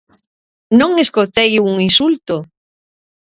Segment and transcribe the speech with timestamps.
[0.79, 2.35] Non escoitei un insulto.